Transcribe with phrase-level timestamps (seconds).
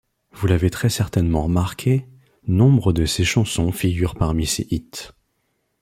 [0.31, 2.07] Vous l'avez très certainement remarqué,
[2.47, 5.11] nombre de ces chansons figurent parmi ses hits.